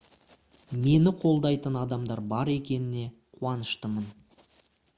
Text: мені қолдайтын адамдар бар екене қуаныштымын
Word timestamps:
мені 0.85 1.11
қолдайтын 1.23 1.77
адамдар 1.81 2.23
бар 2.33 2.51
екене 2.55 3.05
қуаныштымын 3.39 4.11